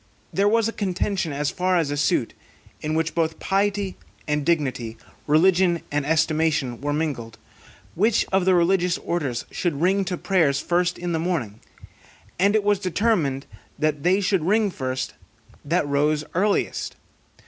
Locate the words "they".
14.01-14.21